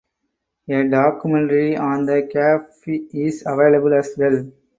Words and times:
A 0.67 0.83
documentary 0.87 1.77
on 1.77 2.07
the 2.07 2.27
cafe 2.33 3.01
is 3.13 3.43
available 3.45 3.93
as 3.93 4.15
well. 4.17 4.43